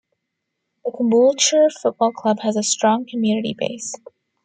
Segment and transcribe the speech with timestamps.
[0.83, 3.93] The Caboolture Football Club has a strong community base.